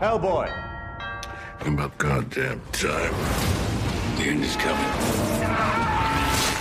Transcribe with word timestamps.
Hellboy. 0.00 0.52
About 1.66 1.96
goddamn 1.96 2.60
time. 2.72 3.14
The 4.16 4.24
end 4.24 4.44
is 4.44 4.54
coming. 4.56 4.76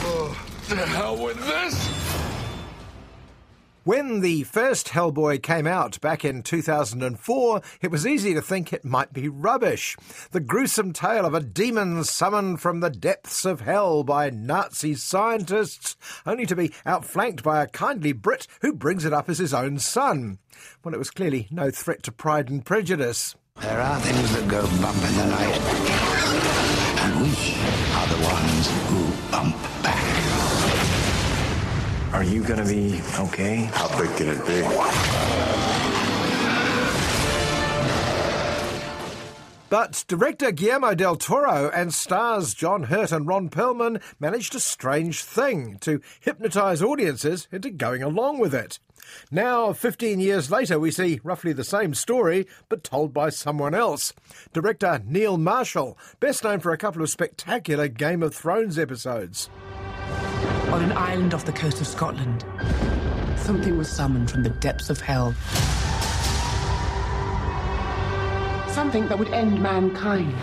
Oh, 0.08 0.46
the 0.70 0.78
hell 0.78 1.18
with 1.18 1.38
this? 1.46 1.95
When 3.86 4.22
the 4.22 4.42
first 4.46 4.88
Hellboy 4.88 5.44
came 5.44 5.68
out 5.68 6.02
back 6.02 6.26
in 6.26 6.42
2004, 6.42 7.62
it 7.84 7.92
was 7.92 8.08
easy 8.08 8.34
to 8.34 8.42
think 8.42 8.74
it 8.74 8.84
might 8.84 9.14
be 9.14 9.30
rubbish. 9.30 9.96
The 10.32 10.40
gruesome 10.40 10.92
tale 10.92 11.24
of 11.24 11.36
a 11.36 11.40
demon 11.40 12.04
summoned 12.04 12.62
from 12.62 12.80
the 12.80 12.90
depths 12.90 13.46
of 13.46 13.62
hell 13.62 14.04
by 14.04 14.32
Nazi 14.32 14.96
scientists, 14.96 15.98
only 16.26 16.48
to 16.48 16.56
be 16.56 16.74
outflanked 16.84 17.44
by 17.44 17.62
a 17.62 17.68
kindly 17.68 18.12
Brit 18.12 18.48
who 18.62 18.74
brings 18.74 19.06
it 19.06 19.14
up 19.14 19.30
as 19.30 19.38
his 19.38 19.54
own 19.54 19.78
son. 19.78 20.40
Well, 20.84 20.96
it 20.96 20.98
was 20.98 21.12
clearly 21.12 21.48
no 21.52 21.70
threat 21.70 22.02
to 22.04 22.12
Pride 22.12 22.50
and 22.50 22.66
Prejudice. 22.66 23.36
There 23.62 23.80
are 23.80 24.00
things 24.00 24.36
that 24.36 24.48
go 24.48 24.64
bump 24.82 24.98
in 24.98 25.16
the 25.16 25.28
night, 25.28 25.62
and 27.04 27.22
we 27.22 27.30
are 27.94 28.08
the 28.08 28.24
ones 28.34 28.68
who 28.90 29.32
bump. 29.32 29.85
Are 32.16 32.24
you 32.24 32.46
gonna 32.46 32.64
be 32.64 33.02
okay? 33.20 33.70
How 33.74 33.90
big 34.00 34.10
can 34.16 34.30
it 34.30 34.48
be? 34.48 34.62
But 39.70 40.06
director 40.08 40.52
Guillermo 40.54 40.96
del 40.96 41.18
Toro 41.18 41.70
and 41.76 41.94
stars 41.94 42.54
John 42.54 42.84
Hurt 42.84 43.12
and 43.12 43.28
Ron 43.28 43.50
Perlman 43.50 44.02
managed 44.18 44.56
a 44.56 44.62
strange 44.62 45.26
thing 45.26 45.78
to 45.80 46.00
hypnotise 46.22 46.82
audiences 46.82 47.50
into 47.52 47.70
going 47.70 48.02
along 48.02 48.40
with 48.40 48.56
it. 48.56 48.80
Now, 49.30 49.74
15 49.74 50.22
years 50.22 50.50
later, 50.50 50.80
we 50.80 50.92
see 50.92 51.20
roughly 51.22 51.52
the 51.52 51.66
same 51.66 51.94
story, 51.94 52.48
but 52.70 52.86
told 52.86 53.14
by 53.14 53.30
someone 53.30 53.76
else. 53.76 54.14
Director 54.54 55.02
Neil 55.06 55.38
Marshall, 55.38 55.98
best 56.22 56.46
known 56.46 56.62
for 56.62 56.72
a 56.72 56.78
couple 56.78 57.02
of 57.02 57.10
spectacular 57.10 57.90
Game 57.90 58.24
of 58.24 58.34
Thrones 58.34 58.80
episodes. 58.80 59.50
On 60.72 60.84
an 60.84 60.92
island 60.92 61.34
off 61.34 61.46
the 61.46 61.54
coast 61.54 61.80
of 61.80 61.88
Scotland, 61.88 62.44
something 63.38 63.78
was 63.78 63.90
summoned 63.90 64.30
from 64.30 64.44
the 64.44 64.50
depths 64.50 64.90
of 64.90 65.00
hell. 65.00 65.34
Something 68.74 69.08
that 69.08 69.18
would 69.18 69.30
end 69.30 69.62
mankind. 69.62 70.36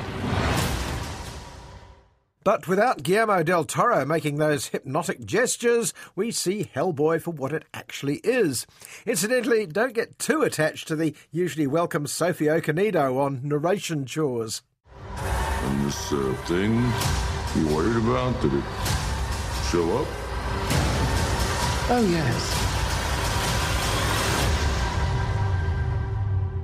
But 2.44 2.66
without 2.66 3.02
Guillermo 3.02 3.42
del 3.42 3.64
Toro 3.64 4.04
making 4.04 4.38
those 4.38 4.66
hypnotic 4.66 5.24
gestures, 5.24 5.92
we 6.16 6.30
see 6.30 6.70
Hellboy 6.74 7.20
for 7.20 7.30
what 7.30 7.52
it 7.52 7.64
actually 7.74 8.16
is. 8.24 8.66
Incidentally, 9.06 9.66
don't 9.66 9.94
get 9.94 10.18
too 10.18 10.42
attached 10.42 10.88
to 10.88 10.96
the 10.96 11.14
usually 11.30 11.66
welcome 11.66 12.06
Sophie 12.06 12.46
Okonedo 12.46 13.18
on 13.20 13.40
narration 13.46 14.06
chores. 14.06 14.62
And 15.16 15.86
this 15.86 16.12
uh, 16.12 16.34
thing 16.46 16.74
you 17.54 17.74
worried 17.74 17.96
about, 17.96 18.40
did 18.40 18.54
it 18.54 18.64
show 19.72 20.02
up? 20.02 20.06
Oh, 21.88 22.06
yes. 22.10 22.58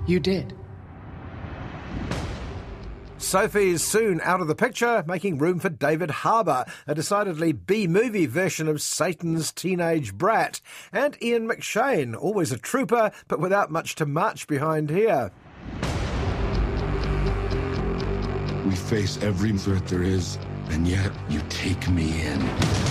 You 0.07 0.21
did. 0.21 0.55
Sophie 3.17 3.71
is 3.71 3.83
soon 3.83 4.21
out 4.21 4.43
of 4.43 4.47
the 4.47 4.55
picture, 4.55 5.03
making 5.07 5.39
room 5.39 5.59
for 5.59 5.71
David 5.71 6.11
Harbour, 6.11 6.67
a 6.87 6.95
decidedly 6.95 7.53
B 7.53 7.87
movie 7.87 8.27
version 8.27 8.69
of 8.69 8.83
Satan's 8.83 9.53
teenage 9.53 10.13
brat, 10.13 10.61
and 10.93 11.17
Ian 11.23 11.49
McShane, 11.49 12.15
always 12.15 12.53
a 12.53 12.59
trooper, 12.59 13.11
but 13.27 13.41
without 13.41 13.71
much 13.71 13.95
to 13.95 14.05
march 14.05 14.47
behind 14.47 14.91
here. 14.91 15.33
We 18.67 18.77
face 18.77 19.19
every 19.23 19.53
threat 19.53 19.87
there 19.87 20.03
is, 20.03 20.39
and 20.71 20.87
yet 20.87 21.11
you 21.31 21.41
take 21.49 21.89
me 21.89 22.21
in. 22.21 22.88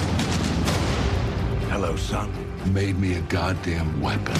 Hello, 1.80 1.96
son. 1.96 2.34
Made 2.74 2.98
me 2.98 3.14
a 3.14 3.22
goddamn 3.22 4.02
weapon. 4.02 4.36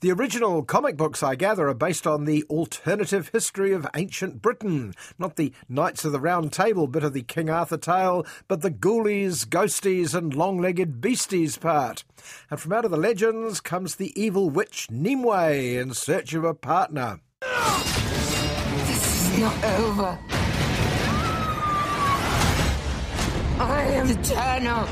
The 0.00 0.10
original 0.10 0.62
comic 0.62 0.96
books, 0.96 1.22
I 1.22 1.34
gather, 1.34 1.68
are 1.68 1.74
based 1.74 2.06
on 2.06 2.24
the 2.24 2.44
alternative 2.44 3.28
history 3.30 3.74
of 3.74 3.86
ancient 3.94 4.40
Britain. 4.40 4.94
Not 5.18 5.36
the 5.36 5.52
Knights 5.68 6.06
of 6.06 6.12
the 6.12 6.18
Round 6.18 6.50
Table 6.50 6.86
bit 6.86 7.04
of 7.04 7.12
the 7.12 7.20
King 7.20 7.50
Arthur 7.50 7.76
tale, 7.76 8.24
but 8.48 8.62
the 8.62 8.70
ghoulies, 8.70 9.44
ghosties, 9.44 10.14
and 10.14 10.32
long 10.32 10.56
legged 10.56 11.02
beasties 11.02 11.58
part. 11.58 12.02
And 12.50 12.58
from 12.58 12.72
out 12.72 12.86
of 12.86 12.90
the 12.90 12.96
legends 12.96 13.60
comes 13.60 13.96
the 13.96 14.18
evil 14.18 14.48
witch 14.48 14.90
Nimue 14.90 15.78
in 15.78 15.92
search 15.92 16.32
of 16.32 16.44
a 16.44 16.54
partner. 16.54 17.20
This 18.86 19.30
is 19.30 19.38
not 19.40 19.62
over. 19.62 20.18
I 24.00 24.02
am 24.02 24.18
eternal. 24.18 24.88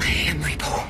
I 0.00 0.24
am 0.28 0.42
reborn. 0.42 0.88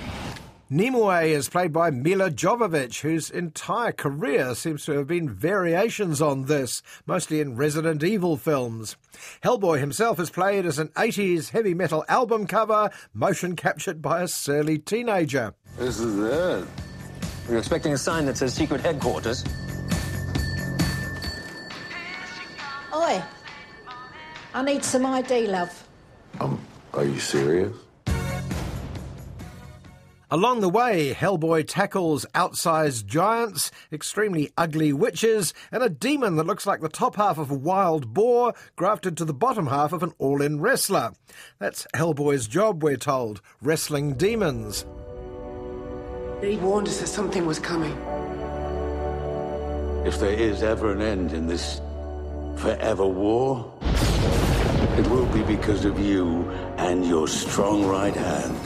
Nimue 0.71 1.35
is 1.35 1.49
played 1.49 1.73
by 1.73 1.91
Milla 1.91 2.31
Jovovich, 2.31 3.01
whose 3.01 3.29
entire 3.29 3.91
career 3.91 4.55
seems 4.55 4.85
to 4.85 4.93
have 4.93 5.09
been 5.09 5.29
variations 5.29 6.23
on 6.23 6.45
this, 6.45 6.81
mostly 7.07 7.41
in 7.41 7.57
Resident 7.57 8.05
Evil 8.05 8.37
films. 8.37 8.97
Hellboy 9.43 9.81
himself 9.81 10.21
is 10.21 10.31
played 10.31 10.65
as 10.65 10.79
an 10.79 10.91
80s 10.91 11.51
heavy 11.51 11.75
metal 11.75 12.05
album 12.09 12.47
cover, 12.47 12.91
motion 13.13 13.57
captured 13.57 14.01
by 14.01 14.23
a 14.23 14.29
surly 14.29 14.79
teenager. 14.79 15.55
This 15.77 15.99
is 15.99 16.21
it. 16.21 16.69
You're 17.49 17.59
expecting 17.59 17.95
a 17.95 17.99
sign 17.99 18.27
that 18.27 18.37
says 18.37 18.55
secret 18.55 18.81
headquarters? 18.81 19.43
Oi, 23.07 23.23
I 24.53 24.63
need 24.63 24.83
some 24.85 25.07
ID, 25.07 25.47
love. 25.47 25.87
Um, 26.41 26.61
are 26.93 27.05
you 27.05 27.21
serious? 27.21 27.73
Along 30.29 30.59
the 30.59 30.69
way, 30.69 31.15
Hellboy 31.15 31.69
tackles 31.69 32.27
outsized 32.35 33.07
giants, 33.07 33.71
extremely 33.93 34.51
ugly 34.59 34.93
witches, 34.93 35.55
and 35.71 35.85
a 35.85 35.89
demon 35.89 36.35
that 36.35 36.47
looks 36.47 36.67
like 36.67 36.81
the 36.81 36.89
top 36.89 37.15
half 37.15 37.39
of 37.39 37.49
a 37.49 37.55
wild 37.55 38.13
boar 38.13 38.55
grafted 38.75 39.17
to 39.19 39.25
the 39.25 39.33
bottom 39.33 39.69
half 39.69 39.93
of 39.93 40.03
an 40.03 40.13
all 40.19 40.43
in 40.43 40.61
wrestler. 40.61 41.13
That's 41.61 41.87
Hellboy's 41.95 42.49
job, 42.49 42.83
we're 42.83 42.97
told 42.97 43.41
wrestling 43.63 44.15
demons. 44.15 44.85
He 46.41 46.57
warned 46.57 46.89
us 46.89 46.99
that 46.99 47.07
something 47.07 47.47
was 47.47 47.61
coming. 47.61 47.97
If 50.05 50.19
there 50.19 50.33
is 50.33 50.65
ever 50.65 50.91
an 50.91 51.03
end 51.03 51.33
in 51.33 51.47
this 51.47 51.81
forever 52.57 53.07
war, 53.07 53.73
it 54.99 55.07
will 55.09 55.27
be 55.27 55.43
because 55.43 55.85
of 55.85 55.99
you 55.99 56.49
and 56.79 57.07
your 57.07 57.29
strong 57.29 57.87
right 57.87 58.15
hand. 58.15 58.59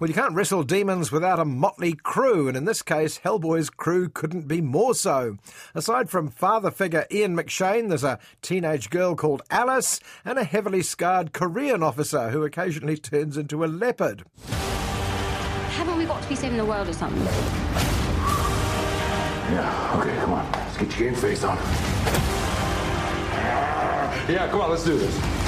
Well, 0.00 0.10
you 0.10 0.14
can't 0.14 0.34
wrestle 0.34 0.64
demons 0.64 1.10
without 1.10 1.38
a 1.38 1.44
motley 1.44 1.94
crew, 1.94 2.46
and 2.48 2.56
in 2.56 2.64
this 2.66 2.82
case, 2.82 3.20
Hellboy's 3.20 3.70
crew 3.70 4.08
couldn't 4.08 4.48
be 4.48 4.60
more 4.60 4.94
so. 4.94 5.38
Aside 5.74 6.10
from 6.10 6.28
father 6.28 6.70
figure 6.70 7.06
Ian 7.10 7.36
McShane, 7.36 7.88
there's 7.88 8.04
a 8.04 8.18
teenage 8.42 8.90
girl 8.90 9.14
called 9.14 9.42
Alice, 9.50 10.00
and 10.24 10.38
a 10.38 10.44
heavily 10.44 10.82
scarred 10.82 11.32
Korean 11.32 11.82
officer 11.82 12.30
who 12.30 12.42
occasionally 12.42 12.98
turns 12.98 13.38
into 13.38 13.64
a 13.64 13.66
leopard. 13.66 14.24
Haven't 15.70 15.96
we 15.96 16.04
got 16.04 16.22
to 16.22 16.28
be 16.28 16.34
saving 16.34 16.58
the 16.58 16.66
world 16.66 16.88
or 16.88 16.92
something? 16.92 17.22
Yeah, 19.52 20.00
okay, 20.00 20.16
come 20.20 20.32
on. 20.32 20.52
Let's 20.52 20.76
get 20.76 20.98
your 20.98 21.10
game 21.10 21.20
face 21.20 21.44
on. 21.44 22.43
Yeah, 24.28 24.48
come 24.50 24.60
on, 24.60 24.70
let's 24.70 24.84
do 24.84 24.96
this. 24.96 25.44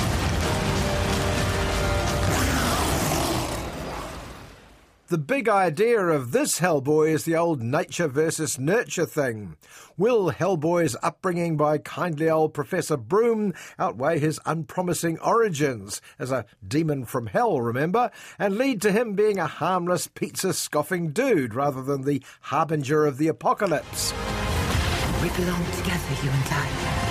The 5.08 5.18
big 5.18 5.48
idea 5.48 6.00
of 6.00 6.32
this 6.32 6.58
Hellboy 6.58 7.10
is 7.10 7.24
the 7.24 7.36
old 7.36 7.62
nature 7.62 8.08
versus 8.08 8.58
nurture 8.58 9.06
thing. 9.06 9.56
Will 9.96 10.32
Hellboy's 10.32 10.96
upbringing 11.00 11.56
by 11.56 11.78
kindly 11.78 12.28
old 12.28 12.52
Professor 12.52 12.96
Broom 12.96 13.54
outweigh 13.78 14.18
his 14.18 14.40
unpromising 14.44 15.20
origins 15.20 16.02
as 16.18 16.32
a 16.32 16.44
demon 16.66 17.04
from 17.04 17.28
hell, 17.28 17.60
remember, 17.60 18.10
and 18.36 18.58
lead 18.58 18.82
to 18.82 18.90
him 18.90 19.12
being 19.12 19.38
a 19.38 19.46
harmless 19.46 20.08
pizza 20.08 20.52
scoffing 20.52 21.12
dude 21.12 21.54
rather 21.54 21.82
than 21.82 22.02
the 22.02 22.20
harbinger 22.40 23.06
of 23.06 23.16
the 23.16 23.28
apocalypse? 23.28 24.12
We 25.22 25.28
belong 25.30 25.64
together, 25.66 26.24
you 26.24 26.30
and 26.30 26.44
I. 26.50 27.05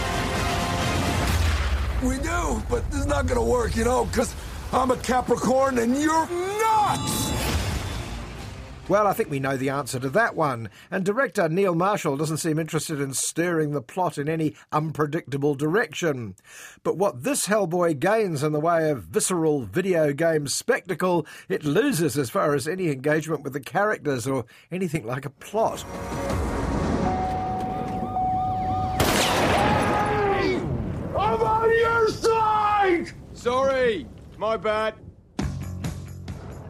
We 2.05 2.17
do, 2.19 2.61
but 2.69 2.89
this 2.91 2.99
is 2.99 3.07
not 3.07 3.25
gonna 3.25 3.43
work, 3.43 3.75
you 3.75 3.83
know, 3.83 4.05
because 4.05 4.35
I'm 4.71 4.91
a 4.91 4.97
Capricorn 4.97 5.79
and 5.79 5.97
you're 5.97 6.27
not! 6.29 7.35
Well, 8.87 9.07
I 9.07 9.13
think 9.13 9.31
we 9.31 9.39
know 9.39 9.57
the 9.57 9.69
answer 9.69 9.99
to 9.99 10.09
that 10.09 10.35
one. 10.35 10.69
And 10.91 11.03
director 11.03 11.49
Neil 11.49 11.73
Marshall 11.73 12.17
doesn't 12.17 12.37
seem 12.37 12.59
interested 12.59 13.01
in 13.01 13.15
steering 13.15 13.71
the 13.71 13.81
plot 13.81 14.19
in 14.19 14.29
any 14.29 14.55
unpredictable 14.71 15.55
direction. 15.55 16.35
But 16.83 16.95
what 16.95 17.23
this 17.23 17.47
Hellboy 17.47 17.99
gains 17.99 18.43
in 18.43 18.51
the 18.51 18.59
way 18.59 18.91
of 18.91 19.05
visceral 19.05 19.61
video 19.61 20.13
game 20.13 20.47
spectacle, 20.47 21.25
it 21.49 21.63
loses 21.63 22.15
as 22.19 22.29
far 22.29 22.53
as 22.53 22.67
any 22.67 22.91
engagement 22.91 23.41
with 23.41 23.53
the 23.53 23.59
characters 23.59 24.27
or 24.27 24.45
anything 24.71 25.07
like 25.07 25.25
a 25.25 25.31
plot. 25.31 25.83
Sorry, 33.45 34.07
my 34.39 34.57
bad. 34.57 34.95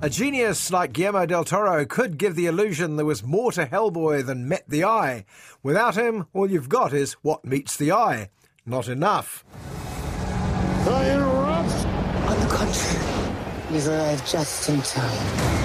A 0.01 0.09
genius 0.09 0.69
like 0.71 0.91
Guillermo 0.91 1.25
del 1.25 1.45
Toro 1.45 1.85
could 1.85 2.17
give 2.17 2.35
the 2.35 2.47
illusion 2.47 2.97
there 2.97 3.05
was 3.05 3.23
more 3.23 3.53
to 3.53 3.65
Hellboy 3.65 4.25
than 4.25 4.49
met 4.49 4.65
the 4.67 4.83
eye. 4.83 5.23
Without 5.63 5.95
him, 5.95 6.27
all 6.33 6.51
you've 6.51 6.67
got 6.67 6.91
is 6.91 7.13
what 7.21 7.45
meets 7.45 7.77
the 7.77 7.93
eye. 7.93 8.29
Not 8.65 8.89
enough. 8.89 9.45
I 9.65 11.11
interrupt? 11.11 11.85
On 12.27 12.39
the 12.41 12.53
contrary, 12.53 13.31
you've 13.71 13.87
arrived 13.87 14.27
just 14.29 14.67
in 14.67 14.81
time. 14.81 15.64